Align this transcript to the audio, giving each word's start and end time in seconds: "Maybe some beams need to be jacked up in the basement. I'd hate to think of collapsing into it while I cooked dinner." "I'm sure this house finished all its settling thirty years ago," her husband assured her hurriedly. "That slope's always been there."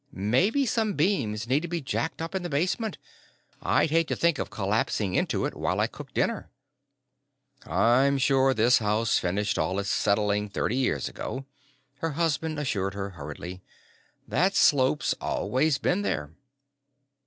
"Maybe 0.11 0.65
some 0.65 0.93
beams 0.93 1.47
need 1.47 1.59
to 1.59 1.67
be 1.67 1.79
jacked 1.79 2.23
up 2.23 2.33
in 2.33 2.41
the 2.41 2.49
basement. 2.49 2.97
I'd 3.61 3.91
hate 3.91 4.07
to 4.07 4.15
think 4.15 4.39
of 4.39 4.49
collapsing 4.49 5.13
into 5.13 5.45
it 5.45 5.53
while 5.55 5.79
I 5.79 5.85
cooked 5.85 6.15
dinner." 6.15 6.49
"I'm 7.67 8.17
sure 8.17 8.55
this 8.55 8.79
house 8.79 9.19
finished 9.19 9.59
all 9.59 9.77
its 9.77 9.91
settling 9.91 10.49
thirty 10.49 10.75
years 10.75 11.07
ago," 11.07 11.45
her 11.99 12.13
husband 12.13 12.57
assured 12.57 12.95
her 12.95 13.11
hurriedly. 13.11 13.61
"That 14.27 14.55
slope's 14.55 15.13
always 15.21 15.77
been 15.77 16.01
there." 16.01 16.31